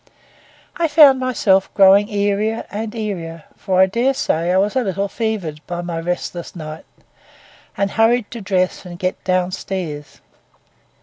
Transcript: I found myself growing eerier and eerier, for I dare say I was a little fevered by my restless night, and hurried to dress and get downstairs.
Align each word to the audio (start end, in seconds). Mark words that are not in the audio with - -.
I 0.77 0.87
found 0.87 1.19
myself 1.19 1.71
growing 1.75 2.07
eerier 2.07 2.65
and 2.71 2.91
eerier, 2.95 3.43
for 3.55 3.81
I 3.81 3.85
dare 3.85 4.15
say 4.15 4.51
I 4.51 4.57
was 4.57 4.75
a 4.75 4.83
little 4.83 5.07
fevered 5.07 5.61
by 5.67 5.81
my 5.81 5.99
restless 5.99 6.55
night, 6.55 6.85
and 7.77 7.91
hurried 7.91 8.31
to 8.31 8.41
dress 8.41 8.83
and 8.83 8.97
get 8.97 9.23
downstairs. 9.23 10.19